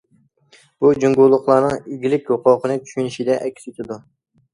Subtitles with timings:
[0.85, 3.99] بۇ جۇڭگولۇقلارنىڭ ئىگىلىك ھوقۇقنى چۈشىنىشىدە ئەكس ئېتىدۇ.